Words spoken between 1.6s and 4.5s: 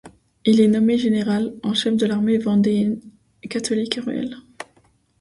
en chef de l'armée vendéenne catholique et royale.